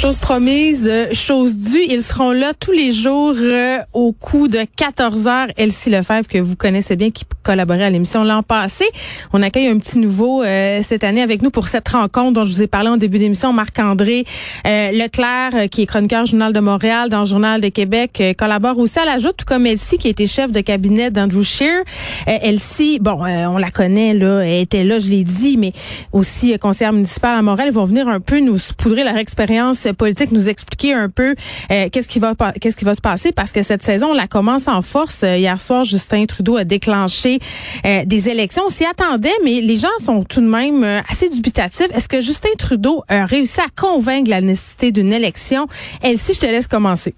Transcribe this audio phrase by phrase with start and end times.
[0.00, 1.84] Chose promise, euh, chose due.
[1.86, 5.48] Ils seront là tous les jours euh, au coup de 14 heures.
[5.58, 8.86] Elsie Lefebvre, que vous connaissez bien, qui collaborait à l'émission l'an passé.
[9.34, 12.54] On accueille un petit nouveau euh, cette année avec nous pour cette rencontre dont je
[12.54, 13.52] vous ai parlé en début d'émission.
[13.52, 14.24] Marc-André
[14.64, 19.18] Leclerc, qui est chroniqueur Journal de Montréal, dans Journal de Québec, collabore aussi à la
[19.18, 21.82] joute, tout comme Elsie, qui était chef de cabinet d'Andrew Scheer.
[22.26, 25.72] Elsie, bon, on la connaît, là, elle était là, je l'ai dit, mais
[26.12, 27.70] aussi conseillère municipale à Montréal.
[27.72, 31.34] Vont venir un peu nous poudrer leur expérience politique, nous expliquer un peu
[31.70, 33.32] euh, qu'est-ce qui va qu'est-ce qui va se passer?
[33.32, 35.22] Parce que cette saison, on la commence en force.
[35.22, 37.38] Euh, hier soir, Justin Trudeau a déclenché
[37.84, 38.64] euh, des élections.
[38.66, 41.88] On s'y attendait, mais les gens sont tout de même assez dubitatifs.
[41.94, 45.66] Est-ce que Justin Trudeau a réussi à convaincre la nécessité d'une élection?
[46.02, 47.14] Elsie, je te laisse commencer.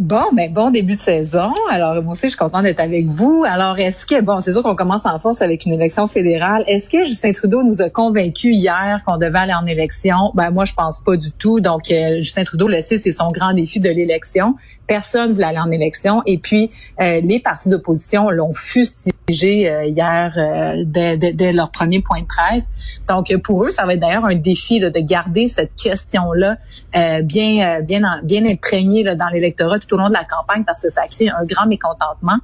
[0.00, 1.52] Bon, ben bon début de saison.
[1.68, 3.44] Alors moi aussi, je suis contente d'être avec vous.
[3.46, 6.64] Alors, est-ce que bon, c'est sûr qu'on commence en force avec une élection fédérale.
[6.66, 10.32] Est-ce que Justin Trudeau nous a convaincus hier qu'on devait aller en élection?
[10.34, 11.60] Ben moi, je pense pas du tout.
[11.60, 14.54] Donc, euh, Justin Trudeau le sait, c'est son grand défi de l'élection.
[14.86, 16.22] Personne voulait aller en élection.
[16.24, 16.70] Et puis,
[17.02, 22.26] euh, les partis d'opposition l'ont fustigé euh, hier euh, dès, dès, leur premier point de
[22.26, 22.70] presse.
[23.08, 26.56] Donc pour eux, ça va être d'ailleurs un défi là, de garder cette question-là
[26.96, 30.80] euh, bien bien bien imprégnée là, dans l'électorat tout au long de la campagne parce
[30.80, 32.36] que ça crée un grand mécontentement.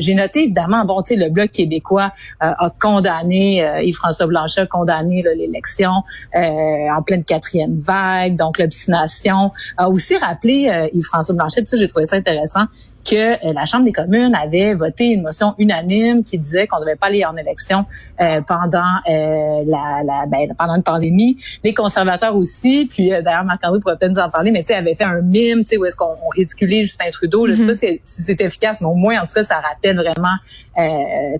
[0.00, 5.22] J'ai noté évidemment, bon, tu sais, le bloc québécois a condamné Yves-François Blanchet a condamné
[5.36, 6.02] l'élection
[6.34, 11.64] en pleine quatrième vague, donc l'obstination a aussi rappelé Yves-François Blanchet.
[11.66, 12.64] Ça, j'ai trouvé ça intéressant
[13.04, 16.82] que euh, la Chambre des communes avait voté une motion unanime qui disait qu'on ne
[16.82, 17.84] devait pas aller en élection
[18.20, 21.36] euh, pendant euh, la, la ben, pendant une pandémie.
[21.64, 24.94] Les conservateurs aussi, puis d'ailleurs Marc-André pourrait peut-être nous en parler, mais tu sais, avait
[24.94, 27.46] fait un mime, tu sais, où est-ce qu'on ridiculait Justin Trudeau.
[27.46, 28.00] Je sais pas mm-hmm.
[28.04, 30.36] si, c'est efficace, mais au moins en tout cas, ça rappelle vraiment,
[30.76, 30.82] tu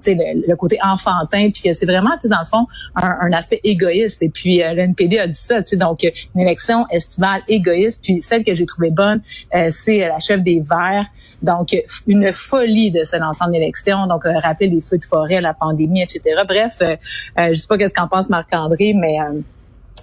[0.01, 3.33] sais, le, côté enfantin, puis que c'est vraiment, tu sais, dans le fond, un, un,
[3.33, 4.23] aspect égoïste.
[4.23, 6.01] Et puis le NPD a dit ça, tu sais, donc
[6.35, 8.01] une élection estivale égoïste.
[8.03, 9.23] Puis celle que j'ai trouvée bonne,
[9.71, 11.07] c'est la chef des Verts.
[11.59, 14.07] Donc, une folie de se lancer en élection.
[14.07, 16.43] Donc, euh, rappeler les feux de forêt, la pandémie, etc.
[16.47, 16.97] Bref, euh,
[17.39, 19.19] euh, je sais pas qu'est-ce qu'en pense Marc-André, mais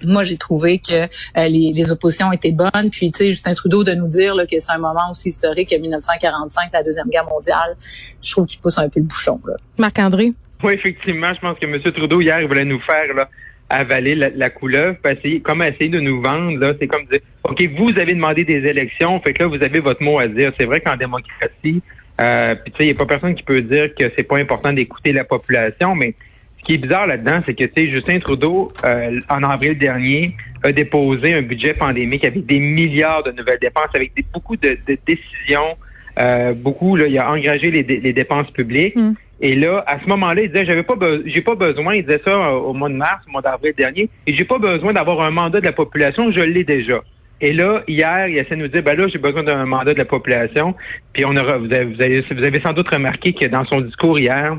[0.02, 1.06] moi, j'ai trouvé que
[1.36, 2.90] les, oppositions étaient bonnes.
[2.90, 5.76] Puis, tu sais, Justin Trudeau de nous dire que c'est un moment aussi historique que
[5.76, 7.76] 1945, la Deuxième Guerre mondiale,
[8.22, 9.40] je trouve qu'il pousse un peu le bouchon.
[9.78, 10.32] Marc-André?
[10.62, 11.80] Oui, effectivement, je pense que M.
[11.92, 13.28] Trudeau, hier, il voulait nous faire là,
[13.70, 17.62] avaler la, la couleuvre, essayer, comme essayer de nous vendre, là, c'est comme dire, OK,
[17.78, 20.52] vous avez demandé des élections, fait que là, vous avez votre mot à dire.
[20.58, 21.80] C'est vrai qu'en démocratie,
[22.20, 24.38] euh, puis tu sais, il n'y a pas personne qui peut dire que c'est pas
[24.38, 26.14] important d'écouter la population, mais
[26.58, 30.36] ce qui est bizarre là-dedans, c'est que, tu sais, Justin Trudeau, euh, en avril dernier,
[30.62, 34.76] a déposé un budget pandémique avec des milliards de nouvelles dépenses, avec des, beaucoup de,
[35.06, 35.76] décisions,
[36.18, 38.96] euh, beaucoup, là, il a engagé les, les dépenses publiques.
[38.96, 39.14] Mm.
[39.42, 42.30] Et là, à ce moment-là, il disait, j'avais pas, j'ai pas besoin, il disait ça
[42.30, 45.30] euh, au mois de mars, au mois d'avril dernier, et j'ai pas besoin d'avoir un
[45.30, 47.00] mandat de la population, je l'ai déjà.
[47.40, 49.98] Et là, hier, il essaie de nous dire, ben là, j'ai besoin d'un mandat de
[49.98, 50.74] la population.
[51.14, 53.80] Puis on aura, vous avez, vous avez, vous avez sans doute remarqué que dans son
[53.80, 54.58] discours hier,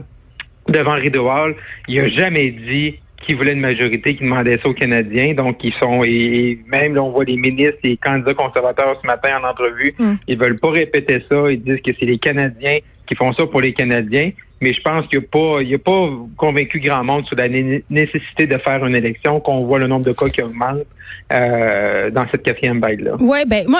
[0.67, 1.55] devant Rideau Hall,
[1.87, 5.35] il a jamais dit qu'il voulait une majorité qui demandait ça aux Canadiens.
[5.35, 9.05] Donc, ils sont, et, même là, on voit les ministres et les candidats conservateurs ce
[9.05, 10.13] matin en entrevue, mm.
[10.27, 11.51] ils veulent pas répéter ça.
[11.51, 15.07] Ils disent que c'est les Canadiens qui font ça pour les Canadiens mais je pense
[15.07, 15.21] qu'il
[15.61, 19.79] il a pas convaincu grand monde sur la nécessité de faire une élection, qu'on voit
[19.79, 20.85] le nombre de cas qui augmente
[21.31, 23.11] euh, dans cette quatrième vague-là.
[23.19, 23.79] Oui, ben moi,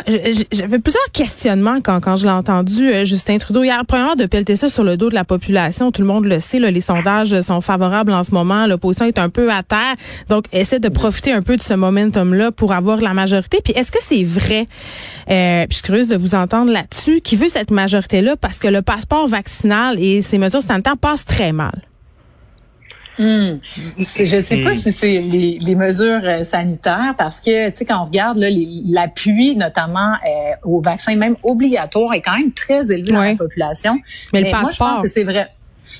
[0.52, 3.64] j'avais plusieurs questionnements quand, quand je l'ai entendu, euh, Justin Trudeau.
[3.64, 6.40] Hier, premièrement, de pelleter ça sur le dos de la population, tout le monde le
[6.40, 9.96] sait, là, les sondages sont favorables en ce moment, l'opposition est un peu à terre,
[10.30, 13.60] donc essaie de profiter un peu de ce momentum-là pour avoir la majorité.
[13.62, 14.68] Puis est-ce que c'est vrai,
[15.30, 18.38] euh, puis je suis curieuse de vous entendre là-dessus, qui veut cette majorité-là?
[18.38, 21.82] Parce que le passeport vaccinal et ces mesures temps passe très mal.
[23.18, 23.60] Hmm.
[23.98, 28.02] Je ne sais pas si c'est les, mesures euh, sanitaires parce que tu sais quand
[28.02, 28.44] on regarde
[28.90, 34.00] l'appui notamment euh, au vaccin même obligatoire est quand même très élevé dans la population.
[34.34, 35.50] Mais, le passeport, moi, je pense que c'est vrai.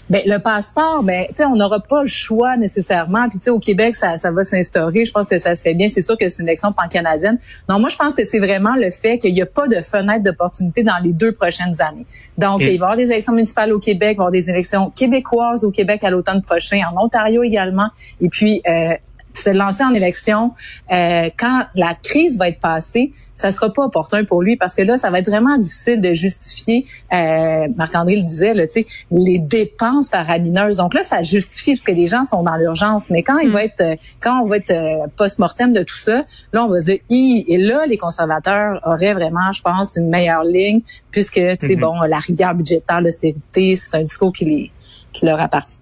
[0.10, 3.28] Ben, le passeport, ben, tu sais, on n'aura pas le choix nécessairement.
[3.30, 5.06] Puis, tu sais, au Québec, ça, ça va s'instaurer.
[5.06, 5.90] Je pense que ça se fait bien.
[5.90, 7.38] C'est sûr que c'est une élection pan-canadienne.
[7.70, 10.24] Non, moi, je pense que c'est vraiment le fait qu'il n'y a pas de fenêtre
[10.24, 12.06] d'opportunité dans les deux prochaines années.
[12.38, 14.50] Donc, il va y avoir des élections municipales au Québec, il va y avoir des
[14.50, 17.90] élections québécoises au Québec à l'automne prochain, en Ontario également.
[18.20, 18.96] Et puis, euh,
[19.38, 20.52] se lancer en élection
[20.92, 24.82] euh, quand la crise va être passée, ça sera pas opportun pour lui parce que
[24.82, 26.86] là, ça va être vraiment difficile de justifier.
[27.14, 28.64] Euh, Marc-André le disait, là,
[29.12, 30.78] les dépenses faramineuses.
[30.78, 33.10] Donc là, ça justifie parce que les gens sont dans l'urgence.
[33.10, 33.54] Mais quand il mm.
[33.54, 33.84] va être,
[34.20, 37.58] quand on va être euh, post-mortem de tout ça, là, on va se dire, et
[37.58, 40.82] là, les conservateurs auraient vraiment, je pense, une meilleure ligne
[41.12, 41.80] puisque, tu sais, mm-hmm.
[41.80, 44.72] bon, la rigueur budgétaire, l'austérité, c'est un discours qui, les,
[45.14, 45.78] qui leur appartient.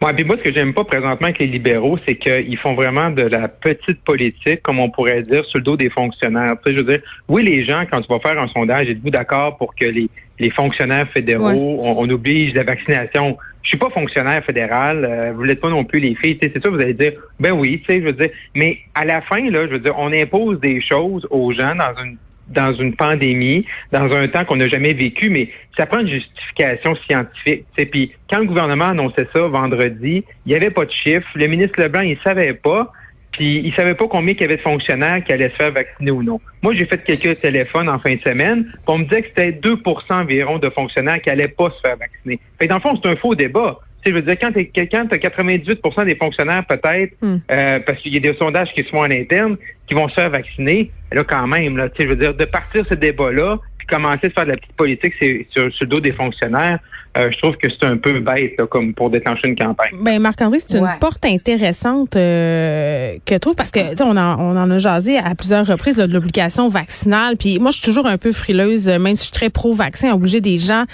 [0.00, 3.10] Moi, puis moi, ce que j'aime pas présentement avec les libéraux, c'est qu'ils font vraiment
[3.10, 6.54] de la petite politique, comme on pourrait dire, sur le dos des fonctionnaires.
[6.64, 9.10] Tu sais, je veux dire, oui, les gens, quand tu vas faire un sondage, êtes-vous
[9.10, 10.08] d'accord pour que les,
[10.38, 13.36] les fonctionnaires fédéraux, on, oblige la vaccination?
[13.62, 16.38] Je suis pas fonctionnaire fédéral, euh, vous l'êtes pas non plus les filles.
[16.40, 18.30] C'est ça, vous allez dire, ben oui, tu sais, je veux dire.
[18.54, 22.00] Mais à la fin, là, je veux dire, on impose des choses aux gens dans
[22.04, 22.16] une
[22.48, 26.94] dans une pandémie, dans un temps qu'on n'a jamais vécu, mais ça prend une justification
[26.96, 27.64] scientifique.
[27.76, 31.28] Puis quand le gouvernement annonçait ça vendredi, il n'y avait pas de chiffres.
[31.34, 32.92] Le ministre Leblanc, il savait pas.
[33.32, 36.10] Puis il savait pas combien il y avait de fonctionnaires qui allaient se faire vacciner
[36.10, 36.40] ou non.
[36.62, 38.66] Moi, j'ai fait quelques téléphones en fin de semaine.
[38.84, 41.96] Pour on me disait que c'était 2% environ de fonctionnaires qui allaient pas se faire
[41.96, 42.40] vacciner.
[42.58, 43.78] Fait dans le fond, c'est un faux débat.
[44.02, 47.36] Tu sais, je veux dire, quand tu as 98% des fonctionnaires peut-être, hmm.
[47.50, 49.56] euh, parce qu'il y a des sondages qui se font en interne,
[49.88, 52.94] qui vont se faire vacciner, là quand même, là, je veux dire, de partir ce
[52.94, 53.56] débat-là,
[53.88, 55.14] commencer à faire de la petite politique
[55.50, 56.78] sur, le dos des fonctionnaires,
[57.18, 59.90] euh, je trouve que c'est un peu bête comme pour déclencher une campagne.
[60.00, 64.56] Ben Marc-André, c'est une porte intéressante euh, que je trouve parce que on en, on
[64.56, 67.36] en a jasé à plusieurs reprises de l'obligation vaccinale.
[67.36, 70.40] Puis moi, je suis toujours un peu frileuse, même si je suis très pro-vaccin, obliger
[70.40, 70.84] des gens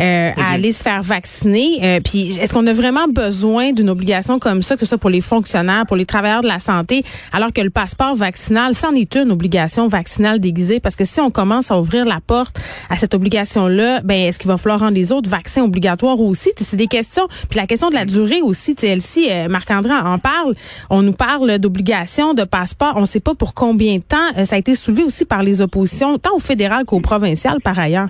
[0.00, 2.00] euh, à aller se faire vacciner.
[2.02, 5.20] puis est-ce qu'on a vraiment besoin d'une obligation comme ça, que ce soit pour les
[5.20, 9.30] fonctionnaires, pour les travailleurs de la santé, alors que le passeport vaccinal, c'en est une
[9.30, 10.80] obligation vaccinale déguisée?
[10.80, 12.58] Parce que si on commence à ouvrir la porte
[12.88, 15.73] à cette obligation-là, ben est-ce qu'il va falloir rendre les autres vaccins obligatoires
[16.20, 16.50] aussi?
[16.56, 17.26] C'est des questions.
[17.48, 20.54] Puis la question de la durée aussi, elle-ci, euh, Marc-André en parle.
[20.90, 22.94] On nous parle d'obligation, de passeport.
[22.96, 24.16] On ne sait pas pour combien de temps.
[24.36, 27.78] Euh, ça a été soulevé aussi par les oppositions, tant au fédéral qu'au provincial par
[27.78, 28.08] ailleurs.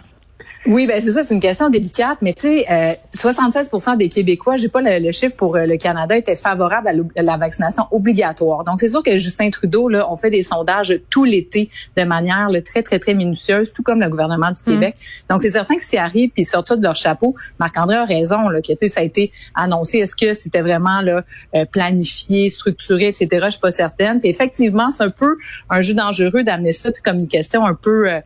[0.66, 4.56] Oui, ben c'est ça, c'est une question délicate, mais tu sais, euh, 76% des Québécois,
[4.56, 8.64] j'ai pas le, chiffre pour euh, le Canada, étaient favorables à, la vaccination obligatoire.
[8.64, 11.68] Donc c'est sûr que Justin Trudeau, là, on fait des sondages tout l'été
[11.98, 14.94] de manière très très très minutieuse, tout comme le gouvernement du Québec.
[14.96, 15.32] Mm.
[15.32, 18.62] Donc c'est certain que s'ils arrivent puis sortent de leur chapeau, Marc-André a raison là,
[18.62, 19.98] que tu sais ça a été annoncé.
[19.98, 21.24] Est-ce que c'était vraiment là
[21.54, 23.28] euh, planifié, structuré, etc.
[23.44, 24.18] Je suis pas certaine.
[24.20, 25.36] Puis effectivement, c'est un peu
[25.68, 28.20] un jeu dangereux d'amener ça comme une question un peu euh,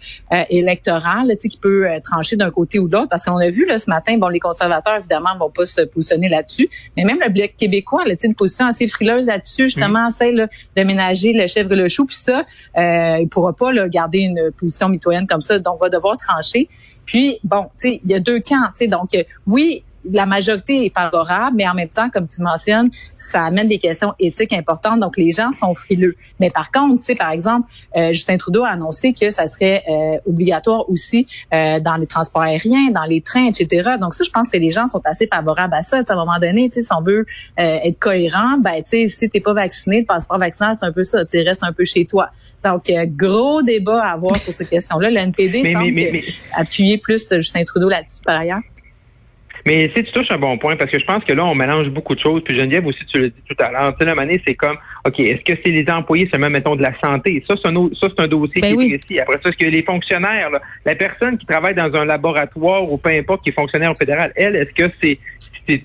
[0.51, 3.67] électorale, tu sais, qui peut trancher d'un côté ou de l'autre, parce qu'on a vu
[3.67, 7.31] là, ce matin, bon, les conservateurs, évidemment, vont pas se positionner là-dessus, mais même le
[7.31, 11.73] Bloc québécois, là, une position assez frileuse là-dessus, justement, celle là, de ménager le chèvre
[11.73, 12.45] et le chou, puis ça,
[12.77, 16.69] euh, il pourra pas là, garder une position mitoyenne comme ça, donc va devoir trancher.
[17.05, 19.83] Puis, bon, tu sais, il y a deux camps, tu sais, donc, euh, oui,
[20.13, 24.15] la majorité est favorable, mais en même temps, comme tu mentionnes, ça amène des questions
[24.19, 25.01] éthiques importantes.
[25.01, 26.17] Donc, les gens sont frileux.
[26.41, 29.83] Mais par contre, tu sais, par exemple, euh, Justin Trudeau a annoncé que ça serait
[29.89, 33.91] euh, obligatoire aussi euh, dans les transports aériens, dans les trains, etc.
[34.01, 35.99] Donc, ça, je pense que les gens sont assez favorables à ça.
[35.99, 37.25] à un moment donné, tu sais, si on veut
[37.57, 41.05] être cohérent, ben, tu sais, si t'es pas vacciné, le passeport vaccinal, c'est un peu
[41.05, 41.25] ça.
[41.25, 42.31] Tu restes un peu chez toi.
[42.65, 45.11] Donc, gros débat à avoir sur cette question-là.
[45.11, 46.19] Le NPD semble
[46.55, 48.61] appuyer plus Justin Trudeau là-dessus par ailleurs.
[49.69, 51.91] Mais si tu touches un bon point, parce que je pense que là, on mélange
[51.91, 52.43] beaucoup de choses.
[52.43, 53.95] Puis Geneviève aussi, tu l'as dit tout à l'heure.
[53.99, 56.99] Tu sais, la c'est comme, OK, est-ce que c'est les employés seulement, mettons, de la
[57.01, 57.45] santé?
[57.47, 59.21] Ça, c'est un, ça, c'est un dossier ben qui est précis.
[59.21, 60.49] Après ça, est-ce que les fonctionnaires,
[60.87, 64.33] la personne qui travaille dans un laboratoire ou peu importe, qui est fonctionnaire au fédéral,
[64.37, 65.19] elle, est-ce que c'est,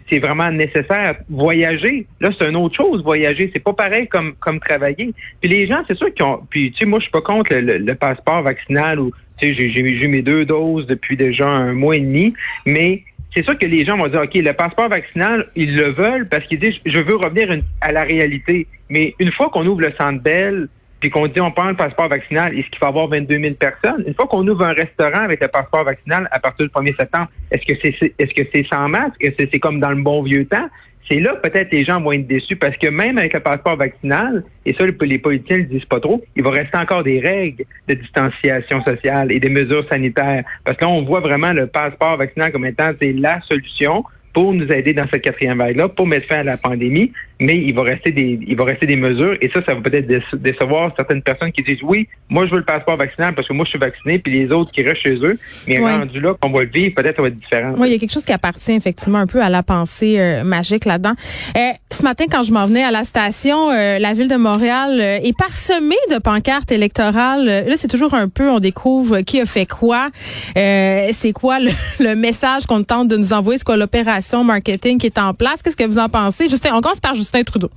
[0.10, 1.18] c'est, vraiment nécessaire?
[1.30, 3.50] Voyager, là, c'est une autre chose, voyager.
[3.52, 5.14] C'est pas pareil comme, comme travailler.
[5.42, 7.54] Puis les gens, c'est sûr qu'ils ont, puis tu sais, moi, je suis pas contre
[7.54, 11.74] le, passeport vaccinal ou, tu sais, j'ai, j'ai eu mes deux doses depuis déjà un
[11.74, 12.34] mois et demi,
[12.66, 13.04] mais
[13.34, 16.46] c'est sûr que les gens vont dire, OK, le passeport vaccinal, ils le veulent parce
[16.46, 17.50] qu'ils disent, je veux revenir
[17.82, 18.68] à la réalité.
[18.90, 20.68] Mais une fois qu'on ouvre le centre Bell,
[21.04, 24.06] puis qu'on dit on prend le passeport vaccinal, est-ce qu'il faut avoir 22 000 personnes?
[24.08, 27.28] Une fois qu'on ouvre un restaurant avec le passeport vaccinal à partir du 1er septembre,
[27.52, 29.18] est-ce que c'est est-ce que c'est sans masque?
[29.20, 30.70] Est-ce que c'est comme dans le bon vieux temps?
[31.10, 34.44] C'est là peut-être les gens vont être déçus parce que même avec le passeport vaccinal,
[34.66, 37.66] et ça les politiciens ne le disent pas trop, il va rester encore des règles
[37.88, 40.44] de distanciation sociale et des mesures sanitaires.
[40.64, 44.68] Parce que là, on voit vraiment le passeport vaccinal comme étant la solution pour nous
[44.72, 48.12] aider dans cette quatrième vague-là, pour mettre fin à la pandémie, mais il va rester
[48.12, 51.62] des, il va rester des mesures, et ça, ça va peut-être décevoir certaines personnes qui
[51.62, 54.34] disent oui, moi je veux le passeport vaccinal parce que moi je suis vacciné, puis
[54.34, 55.38] les autres qui restent chez eux,
[55.68, 57.74] mais rendu là, qu'on va le vivre, peut-être ça va être différent.
[57.78, 60.44] Oui, il y a quelque chose qui appartient effectivement un peu à la pensée euh,
[60.44, 61.14] magique là-dedans.
[61.56, 65.00] Euh, ce matin, quand je m'en venais à la station, euh, la ville de Montréal
[65.00, 67.46] est parsemée de pancartes électorales.
[67.46, 70.10] Là, c'est toujours un peu, on découvre qui a fait quoi,
[70.56, 75.08] c'est quoi le, le message qu'on tente de nous envoyer, c'est quoi l'opération marketing qui
[75.08, 75.62] est en place.
[75.62, 76.50] Qu'est-ce que vous en pensez?
[76.50, 77.70] Justin, on commence par Justin Trudeau.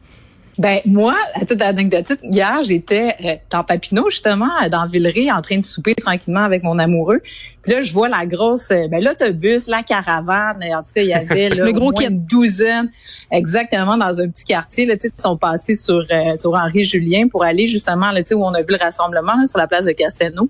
[0.59, 5.59] Ben moi, à titre d'anecdote, hier j'étais euh, dans Papineau justement, dans Villeray, en train
[5.59, 7.21] de souper tranquillement avec mon amoureux.
[7.63, 10.65] Puis là, je vois la grosse, euh, ben l'autobus, la caravane.
[10.65, 12.91] En tout cas, il y avait là, Le gros moins une douzaine,
[13.31, 14.87] exactement dans un petit quartier.
[14.87, 18.55] Là, ils sont passés sur euh, sur Henri Julien pour aller justement là, où on
[18.55, 20.49] a vu le rassemblement sur la place de Castelnau.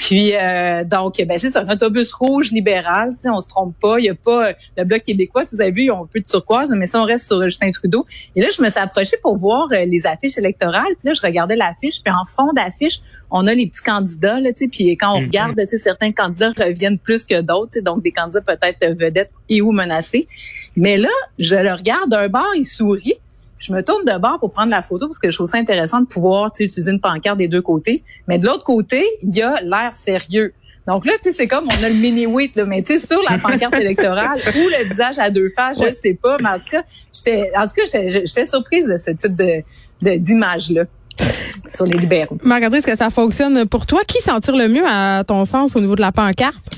[0.00, 3.98] Puis euh, donc, ben c'est un autobus rouge libéral, tu sais, on se trompe pas.
[3.98, 6.24] Il y a pas le bloc québécois, vous avez vu, ils ont un peu de
[6.24, 8.06] turquoise, mais ça on reste sur Justin Trudeau.
[8.34, 10.94] Et là, je me suis approchée pour voir euh, les affiches électorales.
[10.98, 14.52] Puis là, je regardais l'affiche, puis en fond d'affiche, on a les petits candidats, là,
[14.54, 14.68] tu sais.
[14.68, 15.26] Puis quand on mhm.
[15.26, 19.60] regarde, tu sais, certains candidats reviennent plus que d'autres, donc des candidats peut-être vedettes et
[19.60, 20.26] ou menacés.
[20.76, 23.16] Mais là, je le regarde d'un bord, il sourit.
[23.60, 26.00] Je me tourne de bord pour prendre la photo parce que je trouve ça intéressant
[26.00, 28.02] de pouvoir utiliser une pancarte des deux côtés.
[28.26, 30.54] Mais de l'autre côté, il y a l'air sérieux.
[30.86, 33.38] Donc là, tu sais, c'est comme on a le mini-wit, mais tu sais, sur la
[33.38, 36.82] pancarte électorale ou le visage à deux faces, je sais pas, mais en tout cas,
[37.12, 40.84] j'étais, en tout cas, j'étais surprise de ce type de, d'image-là
[41.68, 42.38] sur les libéraux.
[42.42, 44.00] marc est-ce que ça fonctionne pour toi?
[44.06, 46.70] Qui s'en tire le mieux, à ton sens, au niveau de la pancarte?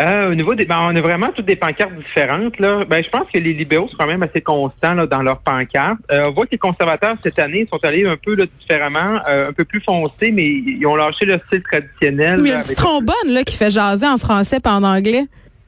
[0.00, 2.58] Euh, au niveau des, ben, on a vraiment toutes des pancartes différentes.
[2.58, 2.84] Là.
[2.88, 5.98] Ben, je pense que les libéraux sont quand même assez constants là, dans leurs pancartes.
[6.10, 9.50] Euh, on voit que les conservateurs cette année sont allés un peu là, différemment, euh,
[9.50, 12.40] un peu plus foncés, mais ils ont lâché le style traditionnel.
[12.40, 15.26] Mais il y a trombone là, qui fait jaser en français pas en anglais.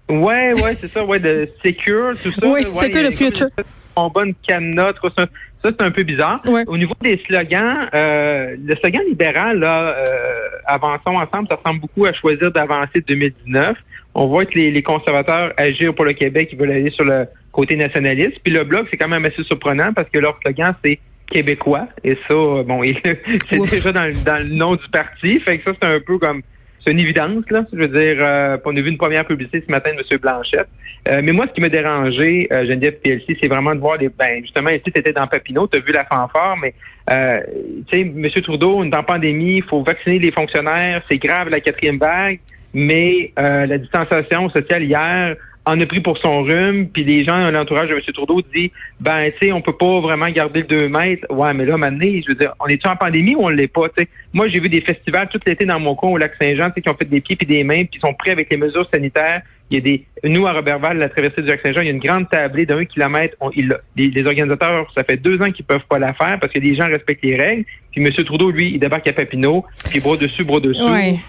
[0.08, 2.46] Ouais, ouais, c'est ça, ouais, de secure, tout ça.
[2.46, 3.48] Oui, secure the future.
[3.94, 5.26] Trombone cadenas, tout ça.
[5.62, 6.40] Ça, c'est un peu bizarre.
[6.66, 12.04] Au niveau des slogans, euh, le slogan libéral, là, euh, avançons ensemble, ça ressemble beaucoup
[12.04, 13.76] à choisir d'avancer 2019.
[14.14, 17.76] On voit que les, conservateurs agir pour le Québec, ils veulent aller sur le côté
[17.76, 18.40] nationaliste.
[18.44, 21.88] Puis le bloc, c'est quand même assez surprenant parce que leur slogan, c'est québécois.
[22.04, 22.82] Et ça, bon,
[23.48, 25.38] c'est déjà dans, dans, le nom du parti.
[25.38, 26.42] Fait que ça, c'est un peu comme
[26.84, 27.60] c'est une évidence, là.
[27.72, 30.18] Je veux dire, euh, on a vu une première publicité ce matin de M.
[30.20, 30.68] Blanchette.
[31.08, 34.08] Euh, mais moi, ce qui m'a dérangé, euh, Geneviève PLC, c'est vraiment de voir les.
[34.08, 36.74] Ben, justement, ici, c'était dans Papineau, tu as vu la fanfare, mais
[37.10, 37.40] euh,
[37.88, 38.30] tu sais, M.
[38.42, 42.38] Trudeau, on est en pandémie, il faut vacciner les fonctionnaires, c'est grave la quatrième vague,
[42.74, 47.50] mais euh, la distanciation sociale hier en a pris pour son rhume, puis les gens,
[47.50, 48.00] l'entourage de M.
[48.12, 51.26] Trudeau dit ben tu sais, on peut pas vraiment garder le 2 mètres.
[51.30, 53.86] Ouais, mais là, maintenant, je veux dire, on est-tu en pandémie ou on l'est pas?
[53.96, 54.08] sais?
[54.32, 56.96] Moi, j'ai vu des festivals tout l'été dans mon coin au lac Saint-Jean qui ont
[56.96, 59.78] fait des pieds et des mains, puis sont prêts avec les mesures sanitaires il y
[59.78, 62.66] a des, nous, à Robertval, la traversée du Lac-Saint-Jean, il y a une grande tablée
[62.66, 63.34] d'un kilomètre.
[63.40, 66.58] On, il, les, organisateurs, ça fait deux ans qu'ils peuvent pas la faire parce que
[66.58, 67.64] les gens respectent les règles.
[67.90, 68.12] Puis M.
[68.24, 70.88] Trudeau, lui, il débarque à Papineau, puis bras dessus, bras dessous,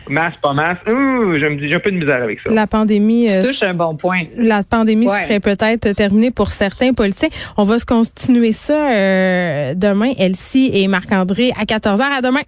[0.09, 0.77] masse, pas masse.
[0.87, 2.49] je me dis, j'ai un peu de misère avec ça.
[2.51, 3.29] La pandémie...
[3.29, 4.23] Euh, touche un bon point.
[4.37, 7.29] La pandémie serait peut-être terminée pour certains politiciens.
[7.57, 12.01] On va se continuer ça euh, demain, Elsie et Marc-André, à 14h.
[12.01, 12.41] À demain.